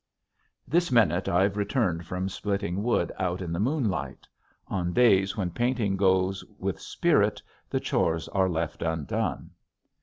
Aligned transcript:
This 0.67 0.91
minute 0.91 1.29
I've 1.29 1.55
returned 1.57 2.07
from 2.07 2.27
splitting 2.27 2.81
wood 2.81 3.11
out 3.19 3.39
in 3.39 3.53
the 3.53 3.59
moonlight. 3.59 4.27
On 4.67 4.93
days 4.93 5.37
when 5.37 5.51
painting 5.51 5.95
goes 5.95 6.43
with 6.57 6.81
spirit 6.81 7.39
the 7.69 7.79
chores 7.79 8.27
are 8.29 8.49
left 8.49 8.81
undone. 8.81 9.51